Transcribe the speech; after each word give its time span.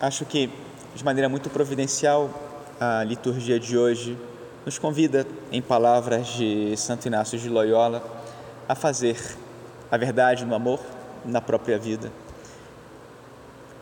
acho 0.00 0.24
que 0.24 0.50
de 0.94 1.04
maneira 1.04 1.28
muito 1.28 1.50
providencial 1.50 2.30
a 2.80 3.02
liturgia 3.04 3.58
de 3.58 3.76
hoje 3.76 4.16
nos 4.64 4.78
convida, 4.78 5.26
em 5.50 5.62
palavras 5.62 6.26
de 6.28 6.76
Santo 6.76 7.06
Inácio 7.06 7.38
de 7.38 7.48
Loyola, 7.48 8.02
a 8.68 8.74
fazer 8.74 9.16
a 9.90 9.96
verdade 9.96 10.44
no 10.44 10.54
amor 10.54 10.80
na 11.24 11.40
própria 11.40 11.78
vida. 11.78 12.12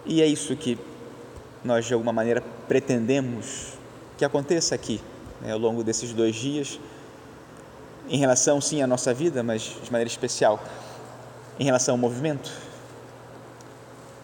E 0.04 0.22
é 0.22 0.26
isso 0.26 0.54
que 0.54 0.78
nós, 1.64 1.84
de 1.84 1.92
alguma 1.92 2.12
maneira, 2.12 2.42
pretendemos 2.68 3.72
que 4.16 4.24
aconteça 4.24 4.74
aqui, 4.74 5.00
né, 5.40 5.52
ao 5.52 5.58
longo 5.58 5.82
desses 5.82 6.12
dois 6.12 6.36
dias, 6.36 6.78
em 8.08 8.18
relação, 8.18 8.60
sim, 8.60 8.80
à 8.80 8.86
nossa 8.86 9.12
vida, 9.12 9.42
mas 9.42 9.62
de 9.82 9.90
maneira 9.90 10.08
especial, 10.08 10.62
em 11.58 11.64
relação 11.64 11.94
ao 11.94 11.98
movimento. 11.98 12.52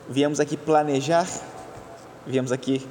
Viemos 0.09 0.39
aqui 0.39 0.57
planejar, 0.57 1.27
viemos 2.27 2.53
aqui 2.53 2.87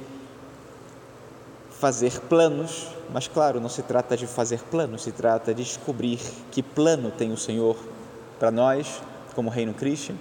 fazer 1.70 2.20
planos, 2.20 2.88
mas 3.12 3.26
claro, 3.26 3.60
não 3.60 3.68
se 3.68 3.82
trata 3.82 4.16
de 4.16 4.26
fazer 4.26 4.60
planos, 4.60 5.02
se 5.02 5.12
trata 5.12 5.52
de 5.54 5.64
descobrir 5.64 6.20
que 6.50 6.62
plano 6.62 7.10
tem 7.10 7.32
o 7.32 7.36
Senhor 7.36 7.76
para 8.38 8.50
nós, 8.50 9.00
como 9.34 9.50
Reino 9.50 9.74
Cristo, 9.74 10.14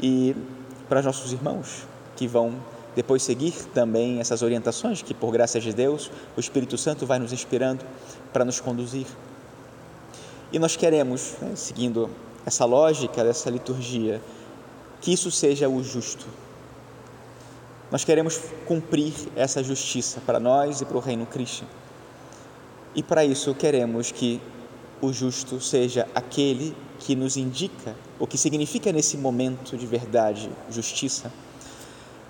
e 0.00 0.36
para 0.88 1.00
os 1.00 1.06
nossos 1.06 1.32
irmãos 1.32 1.86
que 2.16 2.28
vão 2.28 2.54
depois 2.94 3.22
seguir 3.22 3.52
também 3.74 4.20
essas 4.20 4.42
orientações 4.42 5.02
que, 5.02 5.12
por 5.12 5.32
graça 5.32 5.58
de 5.58 5.72
Deus, 5.72 6.10
o 6.36 6.40
Espírito 6.40 6.78
Santo 6.78 7.06
vai 7.06 7.18
nos 7.18 7.32
inspirando 7.32 7.84
para 8.32 8.44
nos 8.44 8.60
conduzir. 8.60 9.06
E 10.52 10.58
nós 10.60 10.76
queremos, 10.76 11.34
né, 11.40 11.52
seguindo 11.56 12.08
essa 12.46 12.64
lógica 12.64 13.24
dessa 13.24 13.50
liturgia, 13.50 14.22
que 15.00 15.12
isso 15.12 15.30
seja 15.30 15.68
o 15.68 15.82
justo. 15.82 16.24
Nós 17.94 18.02
queremos 18.02 18.40
cumprir 18.66 19.14
essa 19.36 19.62
justiça 19.62 20.20
para 20.26 20.40
nós 20.40 20.80
e 20.80 20.84
para 20.84 20.96
o 20.96 21.00
reino 21.00 21.26
Cristo. 21.26 21.64
E 22.92 23.04
para 23.04 23.24
isso 23.24 23.54
queremos 23.54 24.10
que 24.10 24.40
o 25.00 25.12
justo 25.12 25.60
seja 25.60 26.08
aquele 26.12 26.76
que 26.98 27.14
nos 27.14 27.36
indica 27.36 27.94
o 28.18 28.26
que 28.26 28.36
significa 28.36 28.90
nesse 28.90 29.16
momento 29.16 29.76
de 29.76 29.86
verdade 29.86 30.50
justiça 30.68 31.30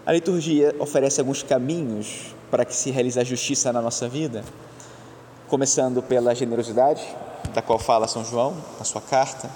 a 0.04 0.12
liturgia 0.12 0.76
oferece 0.78 1.18
alguns 1.18 1.42
caminhos 1.42 2.34
para 2.50 2.66
que 2.66 2.76
se 2.76 2.90
realize 2.90 3.18
a 3.18 3.24
justiça 3.24 3.72
na 3.72 3.80
nossa 3.80 4.06
vida, 4.06 4.44
começando 5.48 6.02
pela 6.02 6.34
generosidade, 6.34 7.02
da 7.54 7.62
qual 7.62 7.78
fala 7.78 8.06
São 8.06 8.22
João 8.22 8.54
na 8.78 8.84
sua 8.84 9.00
carta, 9.00 9.48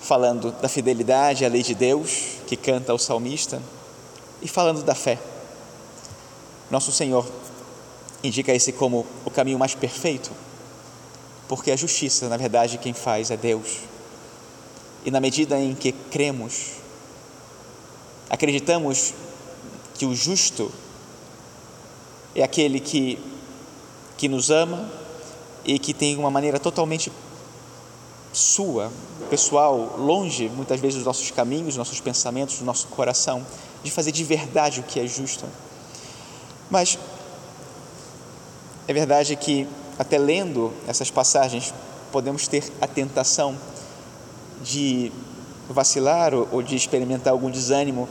falando 0.00 0.50
da 0.62 0.68
fidelidade 0.68 1.44
à 1.44 1.48
lei 1.48 1.62
de 1.62 1.74
Deus, 1.74 2.38
que 2.46 2.56
canta 2.56 2.94
o 2.94 2.98
salmista, 2.98 3.60
e 4.42 4.48
falando 4.48 4.82
da 4.82 4.94
fé. 4.94 5.18
Nosso 6.70 6.92
Senhor 6.92 7.26
indica 8.22 8.52
esse 8.52 8.72
como 8.72 9.06
o 9.24 9.30
caminho 9.30 9.58
mais 9.58 9.74
perfeito, 9.74 10.30
porque 11.48 11.70
a 11.70 11.76
justiça, 11.76 12.28
na 12.28 12.36
verdade, 12.36 12.78
quem 12.78 12.92
faz 12.92 13.30
é 13.30 13.36
Deus. 13.36 13.78
E 15.04 15.10
na 15.10 15.20
medida 15.20 15.58
em 15.58 15.74
que 15.74 15.92
cremos 15.92 16.78
Acreditamos 18.30 19.14
que 19.94 20.04
o 20.04 20.14
justo 20.14 20.70
é 22.34 22.42
aquele 22.42 22.78
que, 22.78 23.18
que 24.18 24.28
nos 24.28 24.50
ama 24.50 24.88
e 25.64 25.78
que 25.78 25.94
tem 25.94 26.16
uma 26.18 26.30
maneira 26.30 26.60
totalmente 26.60 27.10
sua, 28.32 28.90
pessoal, 29.30 29.96
longe 29.98 30.48
muitas 30.48 30.80
vezes 30.80 30.96
dos 30.96 31.04
nossos 31.04 31.30
caminhos, 31.30 31.66
dos 31.66 31.76
nossos 31.76 32.00
pensamentos, 32.00 32.58
do 32.58 32.64
nosso 32.64 32.86
coração, 32.88 33.44
de 33.82 33.90
fazer 33.90 34.12
de 34.12 34.24
verdade 34.24 34.80
o 34.80 34.82
que 34.82 35.00
é 35.00 35.06
justo. 35.06 35.44
Mas 36.70 36.98
é 38.86 38.92
verdade 38.92 39.36
que, 39.36 39.66
até 39.98 40.18
lendo 40.18 40.72
essas 40.86 41.10
passagens, 41.10 41.72
podemos 42.12 42.46
ter 42.48 42.70
a 42.80 42.86
tentação 42.86 43.56
de 44.62 45.12
vacilar 45.68 46.34
ou 46.34 46.62
de 46.62 46.74
experimentar 46.74 47.32
algum 47.32 47.50
desânimo 47.50 48.08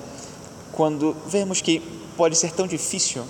quando 0.71 1.15
vemos 1.25 1.61
que 1.61 1.79
pode 2.15 2.35
ser 2.35 2.51
tão 2.51 2.67
difícil 2.67 3.23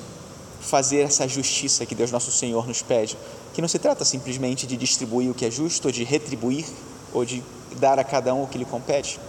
fazer 0.68 1.00
essa 1.00 1.28
justiça 1.28 1.86
que 1.86 1.96
Deus 1.96 2.12
nosso 2.12 2.30
Senhor 2.30 2.68
nos 2.68 2.82
pede, 2.82 3.18
que 3.54 3.62
não 3.62 3.70
se 3.70 3.80
trata 3.80 4.04
simplesmente 4.04 4.68
de 4.68 4.76
distribuir 4.76 5.32
o 5.32 5.34
que 5.34 5.46
é 5.46 5.52
justo, 5.52 5.86
ou 5.86 5.92
de 5.92 6.04
retribuir, 6.04 6.66
ou 7.14 7.24
de 7.24 7.42
dar 7.78 7.98
a 7.98 8.04
cada 8.04 8.34
um 8.34 8.44
o 8.44 8.48
que 8.48 8.58
lhe 8.58 8.66
compete, 8.66 9.20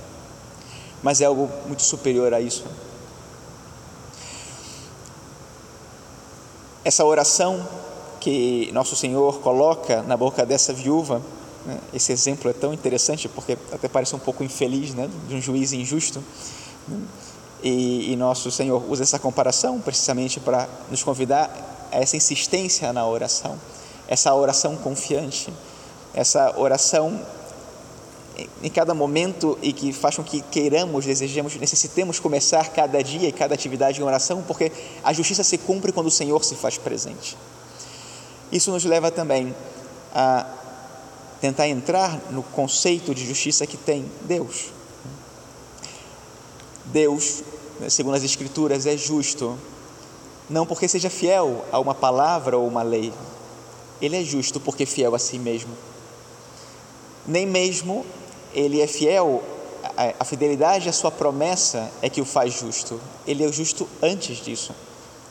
mas 1.02 1.20
é 1.20 1.26
algo 1.26 1.48
muito 1.66 1.82
superior 1.82 2.34
a 2.34 2.40
isso. 2.40 2.64
Essa 6.84 7.04
oração 7.04 7.66
que 8.20 8.70
nosso 8.72 8.96
Senhor 8.96 9.40
coloca 9.40 10.02
na 10.02 10.16
boca 10.16 10.44
dessa 10.44 10.72
viúva, 10.72 11.22
né, 11.64 11.78
esse 11.92 12.10
exemplo 12.10 12.50
é 12.50 12.52
tão 12.52 12.74
interessante 12.74 13.28
porque 13.28 13.56
até 13.70 13.86
parece 13.86 14.16
um 14.16 14.18
pouco 14.18 14.42
infeliz, 14.42 14.92
né, 14.92 15.08
de 15.28 15.34
um 15.36 15.40
juiz 15.40 15.72
injusto. 15.72 16.22
Né, 16.88 16.98
e, 17.62 18.12
e 18.12 18.16
nosso 18.16 18.50
Senhor 18.50 18.82
usa 18.88 19.02
essa 19.02 19.18
comparação 19.18 19.80
precisamente 19.80 20.40
para 20.40 20.68
nos 20.90 21.02
convidar 21.02 21.88
a 21.90 21.98
essa 21.98 22.16
insistência 22.16 22.92
na 22.92 23.06
oração, 23.06 23.58
essa 24.06 24.34
oração 24.34 24.76
confiante, 24.76 25.52
essa 26.14 26.58
oração 26.58 27.20
em 28.62 28.70
cada 28.70 28.94
momento 28.94 29.58
e 29.60 29.72
que 29.72 29.92
faz 29.92 30.16
com 30.16 30.22
que 30.22 30.40
queiramos, 30.40 31.04
desejemos, 31.04 31.56
necessitemos 31.56 32.20
começar 32.20 32.68
cada 32.68 33.02
dia 33.02 33.28
e 33.28 33.32
cada 33.32 33.54
atividade 33.54 34.00
em 34.00 34.04
oração, 34.04 34.42
porque 34.46 34.70
a 35.02 35.12
justiça 35.12 35.42
se 35.42 35.58
cumpre 35.58 35.92
quando 35.92 36.06
o 36.06 36.10
Senhor 36.10 36.44
se 36.44 36.54
faz 36.54 36.78
presente. 36.78 37.36
Isso 38.52 38.70
nos 38.70 38.84
leva 38.84 39.10
também 39.10 39.54
a 40.14 40.46
tentar 41.40 41.68
entrar 41.68 42.20
no 42.30 42.42
conceito 42.42 43.14
de 43.14 43.26
justiça 43.26 43.66
que 43.66 43.76
tem 43.76 44.04
Deus. 44.22 44.77
Deus, 46.92 47.42
né, 47.80 47.88
segundo 47.90 48.14
as 48.14 48.24
Escrituras, 48.24 48.86
é 48.86 48.96
justo, 48.96 49.58
não 50.48 50.66
porque 50.66 50.88
seja 50.88 51.10
fiel 51.10 51.64
a 51.70 51.78
uma 51.78 51.94
palavra 51.94 52.56
ou 52.56 52.66
uma 52.66 52.82
lei, 52.82 53.12
ele 54.00 54.16
é 54.16 54.24
justo 54.24 54.60
porque 54.60 54.84
é 54.84 54.86
fiel 54.86 55.14
a 55.14 55.18
si 55.18 55.38
mesmo. 55.38 55.72
Nem 57.26 57.46
mesmo 57.46 58.06
ele 58.54 58.80
é 58.80 58.86
fiel, 58.86 59.42
a 60.18 60.24
fidelidade 60.24 60.88
à 60.88 60.92
sua 60.92 61.10
promessa 61.10 61.90
é 62.00 62.08
que 62.08 62.20
o 62.20 62.24
faz 62.24 62.54
justo, 62.54 63.00
ele 63.26 63.44
é 63.44 63.52
justo 63.52 63.88
antes 64.02 64.38
disso. 64.38 64.72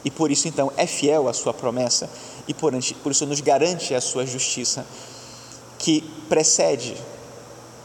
E 0.06 0.12
por 0.12 0.32
isso, 0.32 0.48
então, 0.48 0.72
é 0.78 0.86
fiel 0.86 1.28
à 1.28 1.34
sua 1.34 1.54
promessa 1.54 2.10
e 2.48 2.54
por, 2.54 2.72
por 3.04 3.12
isso 3.12 3.26
nos 3.26 3.42
garante 3.42 3.94
a 3.94 4.00
sua 4.00 4.26
justiça, 4.26 4.86
que 5.78 6.02
precede 6.30 6.96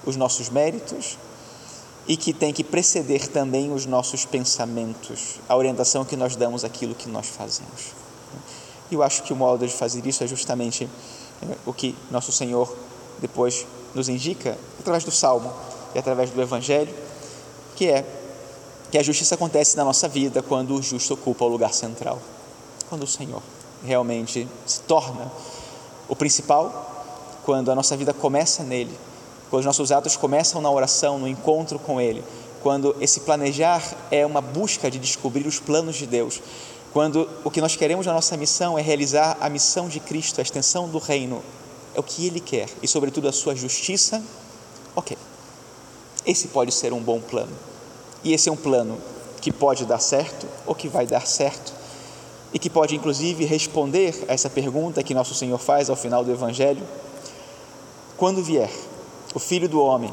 os 0.05 0.16
nossos 0.16 0.49
méritos, 0.49 1.16
e 2.06 2.16
que 2.16 2.32
tem 2.32 2.52
que 2.52 2.64
preceder 2.64 3.28
também 3.28 3.72
os 3.72 3.86
nossos 3.86 4.24
pensamentos, 4.24 5.36
a 5.48 5.56
orientação 5.56 6.04
que 6.04 6.16
nós 6.16 6.34
damos 6.34 6.64
àquilo 6.64 6.94
que 6.94 7.08
nós 7.08 7.28
fazemos. 7.28 7.92
E 8.90 8.94
eu 8.94 9.02
acho 9.02 9.22
que 9.22 9.32
o 9.32 9.36
modo 9.36 9.66
de 9.66 9.72
fazer 9.72 10.04
isso 10.06 10.24
é 10.24 10.26
justamente 10.26 10.88
é, 11.42 11.56
o 11.64 11.72
que 11.72 11.94
nosso 12.10 12.32
Senhor 12.32 12.74
depois 13.20 13.66
nos 13.94 14.08
indica 14.08 14.58
através 14.80 15.04
do 15.04 15.10
Salmo 15.10 15.52
e 15.94 15.98
através 15.98 16.30
do 16.30 16.42
Evangelho, 16.42 16.92
que 17.76 17.86
é 17.88 18.04
que 18.90 18.98
a 18.98 19.02
justiça 19.02 19.36
acontece 19.36 19.76
na 19.76 19.84
nossa 19.84 20.06
vida 20.08 20.42
quando 20.42 20.74
o 20.74 20.82
justo 20.82 21.14
ocupa 21.14 21.44
o 21.44 21.48
lugar 21.48 21.72
central, 21.72 22.20
quando 22.90 23.04
o 23.04 23.06
Senhor 23.06 23.42
realmente 23.82 24.46
se 24.66 24.80
torna 24.82 25.32
o 26.08 26.14
principal, 26.14 26.90
quando 27.44 27.70
a 27.70 27.74
nossa 27.74 27.96
vida 27.96 28.12
começa 28.12 28.62
nele 28.62 28.94
quando 29.52 29.60
os 29.60 29.66
nossos 29.66 29.92
atos 29.92 30.16
começam 30.16 30.62
na 30.62 30.70
oração, 30.70 31.18
no 31.18 31.28
encontro 31.28 31.78
com 31.78 32.00
Ele, 32.00 32.24
quando 32.62 32.96
esse 33.02 33.20
planejar 33.20 33.82
é 34.10 34.24
uma 34.24 34.40
busca 34.40 34.90
de 34.90 34.98
descobrir 34.98 35.46
os 35.46 35.60
planos 35.60 35.96
de 35.96 36.06
Deus, 36.06 36.40
quando 36.90 37.28
o 37.44 37.50
que 37.50 37.60
nós 37.60 37.76
queremos 37.76 38.06
na 38.06 38.14
nossa 38.14 38.34
missão 38.34 38.78
é 38.78 38.81
realizar 38.81 39.37
a 39.43 39.50
missão 39.50 39.90
de 39.90 40.00
Cristo, 40.00 40.38
a 40.38 40.43
extensão 40.43 40.88
do 40.88 40.96
reino, 40.96 41.43
é 41.94 42.00
o 42.00 42.02
que 42.02 42.26
Ele 42.26 42.40
quer. 42.40 42.66
E, 42.82 42.88
sobretudo, 42.88 43.28
a 43.28 43.32
sua 43.32 43.54
justiça, 43.54 44.22
ok. 44.96 45.19
Esse 46.25 46.48
pode 46.48 46.72
ser 46.72 46.94
um 46.94 47.02
bom 47.02 47.20
plano. 47.20 47.52
E 48.25 48.32
esse 48.32 48.48
é 48.48 48.52
um 48.52 48.56
plano 48.56 48.96
que 49.43 49.52
pode 49.52 49.84
dar 49.84 49.98
certo 49.98 50.46
ou 50.64 50.75
que 50.75 50.88
vai 50.88 51.06
dar 51.06 51.26
certo. 51.26 51.75
E 52.55 52.58
que 52.58 52.70
pode, 52.70 52.96
inclusive, 52.96 53.44
responder 53.44 54.25
a 54.28 54.32
essa 54.32 54.48
pergunta 54.48 55.02
que 55.02 55.12
nosso 55.12 55.34
Senhor 55.34 55.58
faz 55.58 55.90
ao 55.90 55.96
final 55.96 56.25
do 56.25 56.32
Evangelho: 56.32 56.82
quando 58.16 58.43
vier 58.43 58.70
o 59.34 59.38
filho 59.38 59.69
do 59.69 59.81
homem, 59.81 60.12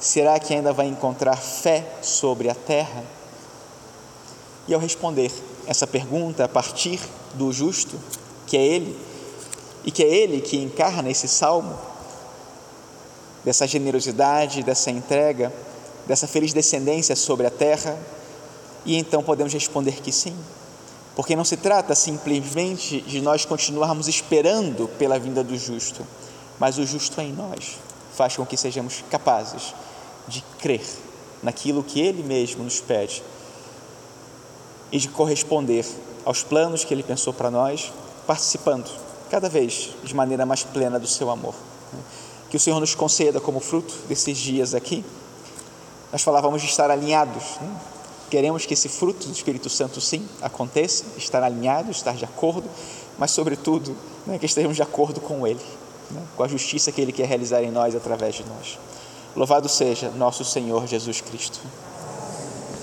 será 0.00 0.38
que 0.38 0.52
ainda 0.52 0.72
vai 0.72 0.86
encontrar 0.86 1.36
fé 1.36 1.86
sobre 2.02 2.48
a 2.48 2.54
terra? 2.54 3.04
E 4.66 4.74
ao 4.74 4.80
responder 4.80 5.30
essa 5.66 5.86
pergunta 5.86 6.44
a 6.44 6.48
partir 6.48 7.00
do 7.34 7.52
justo, 7.52 7.98
que 8.46 8.56
é 8.56 8.64
Ele, 8.64 8.98
e 9.84 9.90
que 9.90 10.02
é 10.02 10.08
Ele 10.08 10.40
que 10.40 10.56
encarna 10.56 11.10
esse 11.10 11.28
salmo, 11.28 11.78
dessa 13.44 13.66
generosidade, 13.66 14.64
dessa 14.64 14.90
entrega, 14.90 15.52
dessa 16.04 16.26
feliz 16.26 16.52
descendência 16.52 17.14
sobre 17.14 17.46
a 17.46 17.50
terra, 17.50 17.96
E 18.84 18.96
então 18.96 19.20
podemos 19.20 19.52
responder 19.52 20.00
que 20.00 20.12
sim, 20.12 20.36
porque 21.16 21.34
não 21.34 21.44
se 21.44 21.56
trata 21.56 21.92
simplesmente 21.92 23.00
de 23.00 23.20
nós 23.20 23.44
continuarmos 23.44 24.06
esperando 24.06 24.86
pela 24.96 25.18
vinda 25.18 25.42
do 25.42 25.58
justo, 25.58 26.06
mas 26.56 26.78
o 26.78 26.86
justo 26.86 27.20
em 27.20 27.32
nós 27.32 27.78
faz 28.16 28.34
com 28.34 28.46
que 28.46 28.56
sejamos 28.56 29.04
capazes 29.10 29.74
de 30.26 30.42
crer 30.58 30.84
naquilo 31.42 31.84
que 31.84 32.00
Ele 32.00 32.22
mesmo 32.22 32.64
nos 32.64 32.80
pede 32.80 33.22
e 34.90 34.98
de 34.98 35.08
corresponder 35.08 35.84
aos 36.24 36.42
planos 36.42 36.82
que 36.82 36.94
Ele 36.94 37.02
pensou 37.02 37.32
para 37.32 37.50
nós, 37.50 37.92
participando 38.26 38.90
cada 39.30 39.48
vez 39.48 39.90
de 40.02 40.14
maneira 40.14 40.46
mais 40.46 40.62
plena 40.62 40.98
do 40.98 41.06
Seu 41.06 41.30
amor. 41.30 41.54
Que 42.48 42.56
o 42.56 42.60
Senhor 42.60 42.80
nos 42.80 42.94
conceda 42.94 43.38
como 43.38 43.60
fruto 43.60 43.94
desses 44.08 44.38
dias 44.38 44.74
aqui. 44.74 45.04
Nós 46.10 46.22
falávamos 46.22 46.62
de 46.62 46.68
estar 46.68 46.90
alinhados. 46.90 47.56
Né? 47.60 47.80
Queremos 48.30 48.64
que 48.64 48.74
esse 48.74 48.88
fruto 48.88 49.26
do 49.26 49.32
Espírito 49.32 49.68
Santo, 49.68 50.00
sim, 50.00 50.26
aconteça, 50.40 51.04
estar 51.18 51.42
alinhado, 51.42 51.90
estar 51.90 52.14
de 52.14 52.24
acordo, 52.24 52.68
mas, 53.18 53.30
sobretudo, 53.30 53.96
né, 54.26 54.38
que 54.38 54.46
estejamos 54.46 54.76
de 54.76 54.82
acordo 54.82 55.20
com 55.20 55.46
Ele, 55.46 55.60
né, 56.10 56.22
com 56.36 56.42
a 56.42 56.48
justiça 56.48 56.92
que 56.92 57.00
Ele 57.00 57.12
quer 57.12 57.26
realizar 57.26 57.62
em 57.62 57.70
nós 57.70 57.94
através 57.94 58.34
de 58.34 58.44
nós. 58.44 58.78
Louvado 59.34 59.68
seja 59.68 60.10
nosso 60.10 60.44
Senhor 60.44 60.86
Jesus 60.86 61.20
Cristo. 61.20 61.60